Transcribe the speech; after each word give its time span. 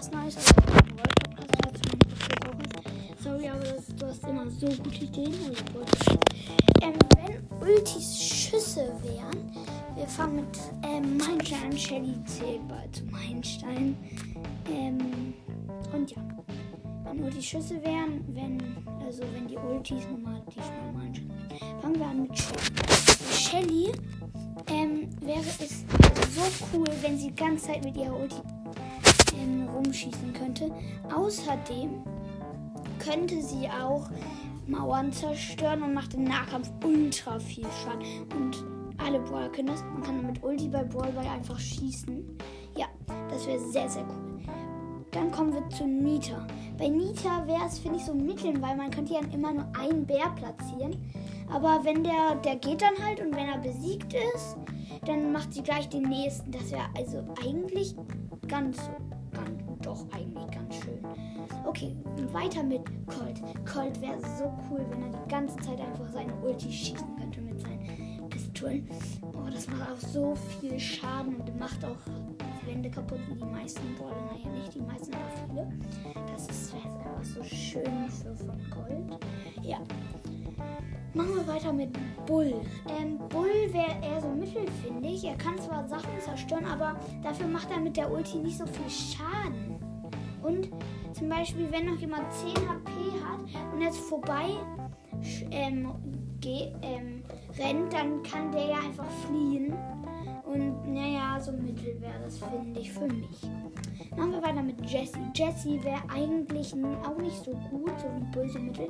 was 0.00 0.10
Neues. 0.12 0.36
Also, 0.36 0.54
Podcast 0.54 1.60
dazu 1.62 1.90
noch 2.46 2.58
nicht. 2.58 3.22
Sorry, 3.22 3.48
aber 3.48 3.60
das, 3.60 3.94
du 3.94 4.06
hast 4.06 4.24
immer 4.24 4.48
so 4.48 4.66
gute 4.66 5.04
Ideen. 5.04 5.34
Ähm, 6.80 6.94
wenn 7.16 7.68
Ultis 7.68 8.18
Schüsse 8.18 8.94
wären, 9.02 9.52
wir 9.94 10.06
fangen 10.08 10.36
mit 10.36 10.58
ähm, 10.84 11.18
Meilenstein 11.18 11.64
an. 11.64 11.76
Shelly 11.76 12.24
zählt 12.24 12.66
bald 12.66 12.96
zu 12.96 13.04
Meilenstein. 13.06 13.94
Ähm, 14.70 15.34
und 15.92 16.10
ja. 16.10 16.22
Wenn 17.04 17.22
Ultis 17.22 17.44
Schüsse 17.44 17.82
wären, 17.84 18.24
wenn, 18.28 18.58
also 19.04 19.22
wenn 19.34 19.48
die 19.48 19.58
Ultis 19.58 20.04
normal, 20.10 20.40
die 20.48 20.52
schnell 20.52 20.92
Meilenstein 20.94 21.30
Fangen 21.82 21.98
wir 21.98 22.06
an 22.06 22.22
mit 22.22 22.38
Shelly. 22.38 22.62
Shelly 23.32 23.92
ähm, 24.68 25.10
wäre 25.20 25.40
es 25.40 25.84
so 26.34 26.42
cool, 26.72 26.88
wenn 27.02 27.18
sie 27.18 27.28
die 27.28 27.36
ganze 27.36 27.66
Zeit 27.66 27.84
mit 27.84 27.96
ihrer 27.98 28.18
Ulti 28.18 28.36
ähm, 29.40 29.68
rumschießen 29.68 30.32
könnte. 30.32 30.70
Außerdem 31.14 32.02
könnte 32.98 33.42
sie 33.42 33.68
auch 33.68 34.08
Mauern 34.66 35.12
zerstören 35.12 35.82
und 35.82 35.94
macht 35.94 36.14
im 36.14 36.24
Nahkampf 36.24 36.70
ultra 36.84 37.38
viel 37.38 37.66
Schaden. 37.82 38.04
Und 38.36 38.64
alle 38.98 39.20
Brawler 39.20 39.48
können 39.48 39.68
das. 39.68 39.82
Man 39.82 40.02
kann 40.02 40.26
mit 40.26 40.42
Ulti 40.42 40.68
bei 40.68 40.84
Brawlball 40.84 41.26
einfach 41.26 41.58
schießen. 41.58 42.38
Ja, 42.76 42.86
das 43.28 43.46
wäre 43.46 43.58
sehr, 43.58 43.88
sehr 43.88 44.04
cool. 44.04 44.40
Dann 45.10 45.32
kommen 45.32 45.52
wir 45.52 45.68
zu 45.70 45.86
Nita. 45.86 46.46
Bei 46.78 46.88
Nita 46.88 47.46
wäre 47.46 47.66
es, 47.66 47.80
finde 47.80 47.98
ich, 47.98 48.04
so 48.04 48.14
mitteln, 48.14 48.62
weil 48.62 48.76
man 48.76 48.90
könnte 48.90 49.14
ja 49.14 49.20
immer 49.32 49.52
nur 49.52 49.66
einen 49.76 50.06
Bär 50.06 50.30
platzieren. 50.36 50.96
Aber 51.52 51.80
wenn 51.82 52.04
der, 52.04 52.36
der 52.44 52.56
geht 52.56 52.80
dann 52.80 53.04
halt 53.04 53.20
und 53.20 53.34
wenn 53.34 53.48
er 53.48 53.58
besiegt 53.58 54.14
ist, 54.34 54.56
dann 55.06 55.32
macht 55.32 55.52
sie 55.52 55.62
gleich 55.62 55.88
den 55.88 56.04
nächsten. 56.04 56.52
Das 56.52 56.70
wäre 56.70 56.84
also 56.96 57.24
eigentlich 57.44 57.96
ganz, 58.46 58.78
ganz, 59.32 59.82
doch 59.82 60.06
eigentlich 60.12 60.50
ganz 60.50 60.74
schön. 60.76 61.00
Okay, 61.64 61.96
weiter 62.32 62.62
mit 62.62 62.84
Colt. 63.06 63.40
Colt 63.70 64.00
wäre 64.00 64.18
so 64.38 64.52
cool, 64.70 64.84
wenn 64.90 65.02
er 65.02 65.10
die 65.10 65.30
ganze 65.30 65.56
Zeit 65.56 65.80
einfach 65.80 66.08
seine 66.12 66.34
Ulti 66.42 66.72
schießen 66.72 67.16
könnte 67.16 67.40
mit 67.40 67.60
seinen 67.60 68.28
Pistolen. 68.28 68.88
Oh, 69.34 69.48
das 69.52 69.66
macht 69.68 69.90
auch 69.90 70.08
so 70.08 70.34
viel 70.34 70.78
Schaden 70.78 71.36
und 71.36 71.58
macht 71.58 71.84
auch 71.84 71.96
Wände 72.66 72.90
kaputt 72.90 73.20
wie 73.28 73.34
die 73.34 73.44
meisten 73.44 73.94
Brawler. 73.96 74.32
Naja, 74.32 74.50
nicht 74.56 74.74
die 74.74 74.80
meisten, 74.80 75.12
aber 75.14 75.30
viele. 75.46 75.68
Das 76.32 76.46
ist 76.48 76.74
einfach 76.74 77.24
so 77.24 77.42
schön 77.42 78.08
für 78.08 78.34
von 78.36 78.58
Colt. 78.70 79.20
Ja. 79.62 79.78
Machen 81.12 81.34
wir 81.34 81.46
weiter 81.46 81.72
mit 81.72 81.90
Bull. 82.26 82.54
Ähm, 83.00 83.18
Bull 83.28 83.72
wäre 83.72 83.96
eher 84.02 84.20
so 84.20 84.28
mittel, 84.28 84.62
finde 84.62 84.70
ich. 84.72 84.79
Er 85.30 85.36
kann 85.36 85.56
zwar 85.58 85.86
Sachen 85.86 86.18
zerstören, 86.18 86.64
aber 86.64 86.96
dafür 87.22 87.46
macht 87.46 87.70
er 87.70 87.78
mit 87.78 87.96
der 87.96 88.10
Ulti 88.10 88.38
nicht 88.38 88.58
so 88.58 88.66
viel 88.66 88.90
Schaden. 88.90 89.78
Und 90.42 90.70
zum 91.12 91.28
Beispiel, 91.28 91.70
wenn 91.70 91.86
noch 91.86 91.98
jemand 91.98 92.32
10 92.32 92.56
HP 92.56 92.90
hat 93.24 93.72
und 93.72 93.80
jetzt 93.80 94.00
vorbei 94.00 94.48
ähm, 95.52 95.88
ähm, 96.42 97.22
rennt, 97.56 97.92
dann 97.92 98.22
kann 98.24 98.50
der 98.50 98.66
ja 98.66 98.76
einfach 98.78 99.06
fliehen. 99.24 99.72
Und 100.52 100.92
naja, 100.92 101.38
so 101.40 101.52
mittel 101.52 102.00
wäre 102.00 102.18
das, 102.24 102.38
finde 102.38 102.80
ich, 102.80 102.92
für 102.92 103.06
mich. 103.06 103.42
Machen 104.16 104.32
wir 104.32 104.42
weiter 104.42 104.62
mit 104.62 104.80
Jessie. 104.90 105.20
Jessie 105.34 105.82
wäre 105.84 106.02
eigentlich 106.12 106.74
auch 106.74 107.16
nicht 107.18 107.44
so 107.44 107.52
gut, 107.52 107.92
so 108.00 108.08
wie 108.16 108.36
böse 108.36 108.58
Mittel, 108.58 108.88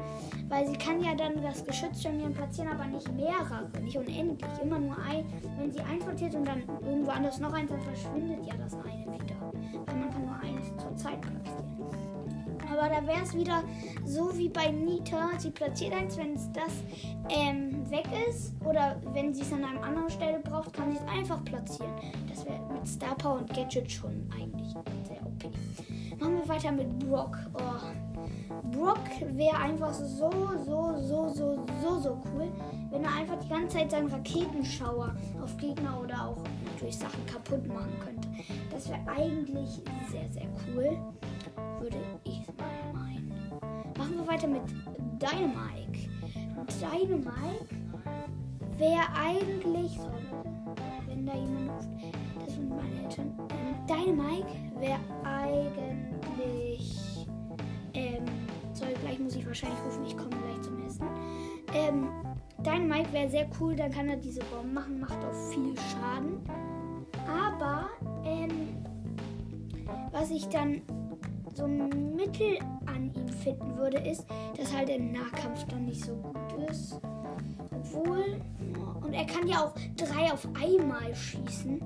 weil 0.49 0.67
sie 0.67 0.77
kann 0.77 1.03
ja 1.03 1.15
dann 1.15 1.43
das 1.43 1.63
Geschütz 1.65 2.03
schon 2.03 2.33
platzieren, 2.33 2.73
aber 2.73 2.87
nicht 2.87 3.13
mehrere, 3.13 3.69
nicht 3.83 3.99
unendlich. 3.99 4.51
Immer 4.63 4.79
nur 4.79 4.97
ein. 4.99 5.27
Wenn 5.59 5.71
sie 5.71 5.81
einsortiert 5.81 6.35
und 6.35 6.47
dann 6.47 6.63
irgendwo 6.81 7.11
anders 7.11 7.39
noch 7.39 7.53
eins, 7.53 7.71
dann 7.71 7.83
verschwindet 7.83 8.47
ja 8.47 8.55
das 8.57 8.75
eine 8.75 9.13
wieder. 9.13 9.53
Weil 9.87 9.97
man 9.97 10.11
kann 10.11 10.25
nur 10.25 10.37
eins 10.37 10.67
zur 10.79 10.97
Zeit 10.97 11.21
platzieren. 11.21 11.71
Aber 12.81 12.89
da 12.89 13.07
wäre 13.07 13.23
es 13.23 13.35
wieder 13.35 13.63
so 14.07 14.37
wie 14.39 14.49
bei 14.49 14.71
Nita. 14.71 15.31
Sie 15.39 15.51
platziert 15.51 15.93
eins, 15.93 16.17
wenn 16.17 16.35
es 16.35 16.51
das 16.53 16.73
ähm, 17.29 17.91
weg 17.91 18.07
ist. 18.29 18.55
Oder 18.65 19.01
wenn 19.13 19.35
sie 19.35 19.43
es 19.43 19.53
an 19.53 19.65
einer 19.65 19.83
anderen 19.83 20.09
Stelle 20.09 20.39
braucht, 20.41 20.73
kann 20.73 20.91
sie 20.91 20.99
es 20.99 21.07
einfach 21.07 21.45
platzieren. 21.45 21.93
Das 22.29 22.47
wäre 22.47 22.59
mit 22.73 22.89
Star 22.89 23.15
Power 23.17 23.39
und 23.39 23.53
Gadget 23.53 23.91
schon 23.91 24.27
eigentlich 24.35 24.73
sehr 25.07 25.21
OP. 25.27 25.53
Machen 26.19 26.39
wir 26.39 26.49
weiter 26.49 26.73
mit 26.73 26.99
Brock. 27.01 27.37
Oh. 27.55 28.71
Brock 28.71 28.99
wäre 29.33 29.57
einfach 29.57 29.93
so, 29.93 30.31
so, 30.65 30.95
so, 30.99 31.29
so, 31.29 31.65
so, 31.83 32.01
so 32.01 32.23
cool, 32.33 32.51
wenn 32.91 33.05
er 33.05 33.15
einfach 33.15 33.39
die 33.41 33.49
ganze 33.49 33.79
Zeit 33.79 33.91
seinen 33.91 34.09
Raketenschauer 34.09 35.15
auf 35.43 35.57
Gegner 35.57 36.01
oder 36.01 36.29
auch 36.29 36.45
natürlich 36.65 36.97
Sachen 36.97 37.25
kaputt 37.27 37.67
machen 37.67 37.93
könnte. 38.03 38.29
Das 38.71 38.89
wäre 38.89 39.01
eigentlich 39.07 39.83
sehr, 40.11 40.31
sehr 40.31 40.47
cool, 40.67 40.99
würde 41.81 41.99
ich. 42.25 42.40
Wir 44.21 44.29
weiter 44.29 44.49
mit 44.49 44.63
Dynamike. 45.19 46.11
Dynamike 46.79 47.75
wäre 48.77 49.09
eigentlich, 49.19 49.93
so, 49.97 50.11
wenn 51.07 51.25
da 51.25 51.35
jemand 51.35 51.71
ruft, 51.71 51.89
das 52.45 52.55
sind 52.55 52.69
meine 52.69 53.03
Eltern. 53.03 53.33
Ähm, 53.49 53.75
Dynamike 53.87 54.53
wäre 54.79 55.01
eigentlich, 55.25 56.87
ähm, 57.95 58.25
sorry, 58.75 58.93
gleich 59.01 59.19
muss 59.19 59.37
ich 59.37 59.47
wahrscheinlich 59.47 59.81
rufen, 59.87 60.05
ich 60.05 60.17
komme 60.17 60.37
gleich 60.37 60.61
zum 60.61 60.87
Essen. 60.87 61.07
Ähm, 61.73 62.09
Dynamite 62.59 63.11
wäre 63.15 63.31
sehr 63.31 63.49
cool, 63.59 63.75
dann 63.75 63.91
kann 63.91 64.11
er 64.11 64.17
diese 64.17 64.41
Bomben 64.45 64.75
machen, 64.75 65.01
macht 65.01 65.19
auch 65.25 65.51
viel 65.51 65.75
Schaden. 65.79 66.41
Aber, 67.27 67.89
ähm, 68.25 68.85
was 70.13 70.31
ich 70.31 70.47
dann 70.49 70.83
so 71.61 71.67
mittel 71.67 72.59
an 72.87 73.13
ihm 73.15 73.29
finden 73.29 73.77
würde, 73.77 73.99
ist, 73.99 74.27
dass 74.57 74.75
halt 74.75 74.89
der 74.89 74.99
Nahkampf 74.99 75.65
dann 75.67 75.85
nicht 75.85 76.05
so 76.05 76.15
gut 76.17 76.71
ist. 76.71 76.99
Obwohl, 77.71 78.41
und 79.03 79.13
er 79.13 79.27
kann 79.27 79.47
ja 79.47 79.65
auch 79.65 79.75
drei 79.97 80.33
auf 80.33 80.49
einmal 80.55 81.15
schießen. 81.15 81.81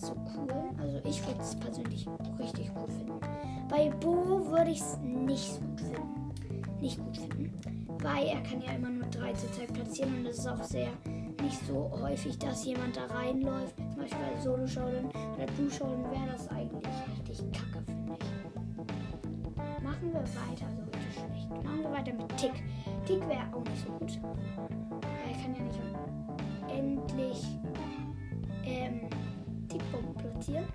So 0.00 0.12
cool. 0.36 0.70
Also 0.80 0.98
ich 1.08 1.24
würde 1.26 1.40
es 1.40 1.54
persönlich 1.56 2.06
richtig 2.38 2.74
gut 2.74 2.90
finden. 2.90 3.20
Bei 3.68 3.90
Bo 4.00 4.46
würde 4.50 4.70
ich 4.70 4.80
es 4.80 4.98
nicht 4.98 5.52
so 5.52 5.60
gut 5.60 5.80
finden. 5.80 6.80
Nicht 6.80 6.98
gut 6.98 7.16
finden. 7.16 7.52
Weil 8.00 8.26
er 8.26 8.40
kann 8.42 8.60
ja 8.60 8.72
immer 8.72 8.90
nur 8.90 9.06
drei 9.08 9.32
zur 9.32 9.52
Zeit 9.52 9.72
platzieren 9.72 10.18
und 10.18 10.26
es 10.26 10.38
ist 10.38 10.48
auch 10.48 10.62
sehr 10.62 10.88
nicht 11.42 11.66
so 11.66 11.90
häufig, 12.02 12.38
dass 12.38 12.64
jemand 12.64 12.96
da 12.96 13.06
reinläuft. 13.06 13.76
Zum 13.76 14.02
Beispiel 14.02 14.18
bei 14.18 14.40
Solo-Showdown 14.40 15.10
oder 15.36 15.46
Du-Showdown 15.56 16.10
wäre 16.10 16.32
das 16.32 16.48
eigentlich 16.48 16.84
richtig 17.18 17.52
kacke, 17.52 17.84
finde 17.86 18.16
ich. 18.18 18.37
Machen 20.00 20.12
wir 20.12 20.20
weiter, 20.20 20.66
so 20.76 20.82
richtig 20.84 21.12
schlecht. 21.12 21.50
Machen 21.50 21.82
wir 21.82 21.90
weiter 21.90 22.12
mit 22.12 22.36
Tick. 22.36 22.52
Tick 23.04 23.28
wäre 23.28 23.52
auch 23.52 23.64
nicht 23.64 23.84
so 23.84 23.90
gut. 23.92 24.20
Er 25.02 25.42
kann 25.42 25.56
ja 25.56 25.62
nicht 25.62 25.80
endlich 26.68 27.58
ähm, 28.64 29.00
Tickbomben 29.68 30.14
platzieren. 30.14 30.66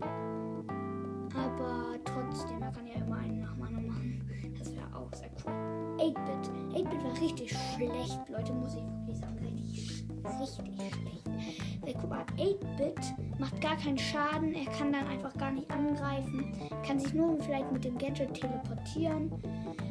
Aber 0.00 1.94
trotzdem, 2.04 2.60
er 2.60 2.72
kann 2.72 2.86
ja 2.88 2.94
immer 2.94 3.18
einen 3.18 3.40
nach 3.42 3.56
Mana 3.56 3.78
machen. 3.80 4.20
Das 4.58 4.74
wäre 4.74 4.96
auch 4.96 5.12
sehr 5.14 5.30
cool. 5.46 5.52
8-Bit. 5.98 6.50
8-Bit 6.74 7.04
war 7.04 7.20
richtig 7.20 7.50
schlecht, 7.50 8.28
Leute, 8.28 8.52
muss 8.52 8.74
ich 8.74 8.82
wirklich 8.82 9.18
sagen. 9.18 9.38
Richtig, 9.44 10.04
richtig 10.24 10.90
schlecht. 10.92 11.71
Mal, 12.08 12.24
8-Bit 12.36 13.14
macht 13.38 13.60
gar 13.60 13.76
keinen 13.76 13.98
Schaden. 13.98 14.54
Er 14.54 14.70
kann 14.72 14.92
dann 14.92 15.06
einfach 15.06 15.34
gar 15.36 15.50
nicht 15.52 15.70
angreifen. 15.70 16.52
Kann 16.86 16.98
sich 16.98 17.12
nur 17.14 17.38
vielleicht 17.40 17.70
mit 17.72 17.84
dem 17.84 17.98
Gadget 17.98 18.34
teleportieren. 18.34 19.32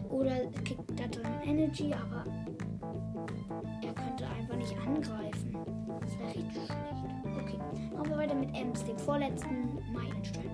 Oder 0.09 0.47
kriegt 0.63 1.00
da 1.00 1.07
drin 1.07 1.31
Energy, 1.44 1.94
aber 1.94 2.25
er 3.81 3.94
könnte 3.94 4.27
einfach 4.27 4.55
nicht 4.57 4.75
angreifen. 4.85 5.57
Das 6.01 6.19
wäre 6.19 6.29
richtig 6.29 6.66
schlecht. 6.66 6.77
Okay, 7.41 7.59
machen 7.95 8.09
wir 8.09 8.18
weiter 8.18 8.36
mit 8.36 8.56
Ems, 8.56 8.83
dem 8.83 8.97
vorletzten 8.97 9.80
Meilenstein. 9.94 10.51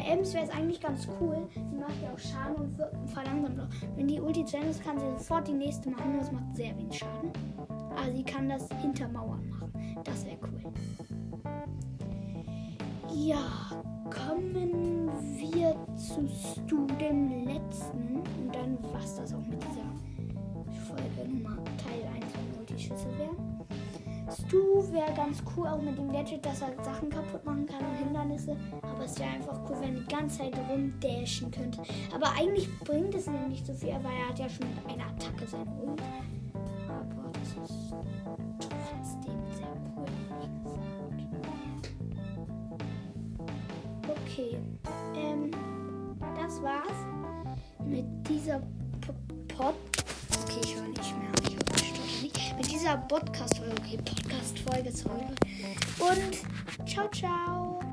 Bei 0.00 0.12
Ems 0.12 0.32
wäre 0.32 0.44
es 0.44 0.50
eigentlich 0.50 0.80
ganz 0.80 1.06
cool. 1.20 1.46
Sie 1.54 1.76
macht 1.78 2.02
ja 2.02 2.12
auch 2.12 2.18
Schaden 2.18 2.56
und 2.56 3.10
verlangsamt 3.10 3.60
auch. 3.60 3.96
Wenn 3.96 4.08
die 4.08 4.20
Ulti 4.20 4.44
Ende 4.52 4.68
ist, 4.68 4.82
kann 4.82 4.98
sie 4.98 5.06
sofort 5.18 5.46
die 5.46 5.52
nächste 5.52 5.90
machen. 5.90 6.16
Das 6.18 6.32
macht 6.32 6.56
sehr 6.56 6.76
wenig 6.76 6.98
Schaden. 6.98 7.30
Aber 7.68 8.10
sie 8.10 8.24
kann 8.24 8.48
das 8.48 8.66
hinter 8.80 9.08
Mauern 9.08 9.46
machen. 9.50 9.69
Das 10.04 10.24
wäre 10.24 10.38
cool. 10.42 10.72
Ja, 13.12 13.48
kommen 14.08 15.10
wir 15.36 15.76
zu 15.96 16.28
Stu, 16.28 16.86
dem 16.98 17.44
letzten. 17.44 18.16
Und 18.16 18.54
dann 18.54 18.82
war 18.82 19.00
das 19.00 19.34
auch 19.34 19.46
mit 19.46 19.62
dieser 19.62 19.84
Folge 20.86 21.28
Nummer 21.28 21.56
Teil 21.76 22.08
1 22.14 22.32
von 22.32 22.56
Multischüsse 22.56 23.06
wäre. 23.18 23.36
Stu 24.30 24.92
wäre 24.92 25.12
ganz 25.14 25.42
cool, 25.56 25.66
auch 25.66 25.82
mit 25.82 25.98
dem 25.98 26.12
Gadget, 26.12 26.46
dass 26.46 26.62
er 26.62 26.72
Sachen 26.84 27.10
kaputt 27.10 27.44
machen 27.44 27.66
kann 27.66 27.84
und 27.84 27.96
Hindernisse. 27.96 28.56
Aber 28.82 29.04
es 29.04 29.18
wäre 29.18 29.30
einfach 29.30 29.58
cool, 29.68 29.76
wenn 29.80 29.96
er 29.96 30.00
die 30.02 30.06
ganze 30.06 30.38
Zeit 30.38 30.54
rumdashen 30.70 31.50
könnte. 31.50 31.82
Aber 32.14 32.32
eigentlich 32.38 32.68
bringt 32.80 33.14
es 33.14 33.26
ihm 33.26 33.48
nicht 33.48 33.66
so 33.66 33.72
viel, 33.72 33.88
weil 33.88 34.12
er 34.22 34.28
hat 34.28 34.38
ja 34.38 34.48
schon 34.48 34.66
mit 34.68 34.94
einer 34.94 35.10
Attacke 35.10 35.46
sein. 35.46 35.66
Aber 36.88 37.32
das 37.32 37.70
ist 37.70 37.94
trotzdem 38.60 39.29
Okay. 44.40 44.58
ähm, 45.14 45.50
das 46.34 46.62
war's 46.62 46.86
mit 47.84 48.06
dieser 48.26 48.58
P 49.00 49.12
Pod. 49.54 49.74
Okay, 50.44 50.60
ich 50.64 50.74
höre 50.74 50.88
nicht 50.88 51.18
mehr. 51.18 51.30
Ich 51.42 51.52
stoppe 51.52 52.00
nicht. 52.22 52.56
Mit 52.56 52.70
dieser 52.70 52.96
Podcast-Folge. 52.96 53.74
Okay, 53.82 53.98
Podcast-Folge, 53.98 54.92
sorry. 54.92 55.26
Und 55.98 56.88
ciao, 56.88 57.08
ciao. 57.10 57.89